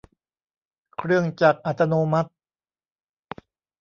[0.97, 2.31] เครื่องจักรอัตโนมัติ